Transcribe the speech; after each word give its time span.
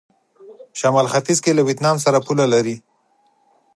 شمال 0.79 1.05
ختيځ 1.13 1.37
کې 1.43 1.51
له 1.57 1.61
ویتنام 1.67 1.97
سره 2.05 2.23
پوله 2.25 2.45
لري. 2.53 2.75